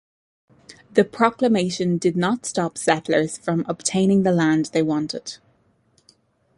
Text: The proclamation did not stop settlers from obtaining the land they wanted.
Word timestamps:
The 0.91 1.03
proclamation 1.03 1.99
did 1.99 2.17
not 2.17 2.47
stop 2.47 2.75
settlers 2.75 3.37
from 3.37 3.63
obtaining 3.69 4.23
the 4.23 4.31
land 4.31 4.71
they 4.73 4.81
wanted. 4.81 5.37